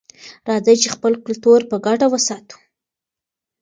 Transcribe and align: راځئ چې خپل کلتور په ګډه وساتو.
راځئ 0.49 0.75
چې 0.81 0.89
خپل 0.95 1.13
کلتور 1.25 1.59
په 1.69 1.75
ګډه 1.85 2.05
وساتو. 2.09 2.57